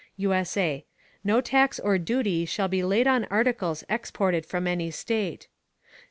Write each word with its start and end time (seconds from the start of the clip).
[USA] 0.17 0.83
No 1.23 1.41
Tax 1.41 1.79
or 1.79 1.99
Duty 1.99 2.43
shall 2.47 2.67
be 2.67 2.81
laid 2.81 3.05
on 3.05 3.25
Articles 3.25 3.83
exported 3.87 4.47
from 4.47 4.65
any 4.65 4.89
State. 4.89 5.47